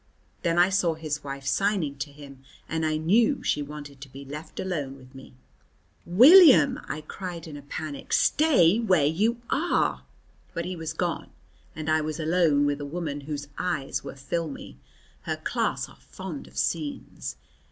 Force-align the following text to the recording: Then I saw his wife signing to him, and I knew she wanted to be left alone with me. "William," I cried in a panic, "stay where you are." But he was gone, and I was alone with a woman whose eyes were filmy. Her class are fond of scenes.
Then 0.41 0.57
I 0.57 0.69
saw 0.69 0.95
his 0.95 1.23
wife 1.23 1.45
signing 1.45 1.95
to 1.99 2.11
him, 2.11 2.41
and 2.67 2.87
I 2.87 2.97
knew 2.97 3.43
she 3.43 3.61
wanted 3.61 4.01
to 4.01 4.09
be 4.09 4.25
left 4.25 4.59
alone 4.59 4.95
with 4.97 5.13
me. 5.13 5.35
"William," 6.07 6.79
I 6.85 7.01
cried 7.01 7.45
in 7.45 7.55
a 7.55 7.61
panic, 7.61 8.11
"stay 8.11 8.79
where 8.79 9.05
you 9.05 9.43
are." 9.51 10.03
But 10.55 10.65
he 10.65 10.75
was 10.75 10.93
gone, 10.93 11.29
and 11.75 11.87
I 11.87 12.01
was 12.01 12.19
alone 12.19 12.65
with 12.65 12.81
a 12.81 12.83
woman 12.83 13.21
whose 13.29 13.47
eyes 13.59 14.03
were 14.03 14.15
filmy. 14.15 14.79
Her 15.25 15.37
class 15.37 15.87
are 15.87 15.97
fond 15.99 16.47
of 16.47 16.57
scenes. 16.57 17.35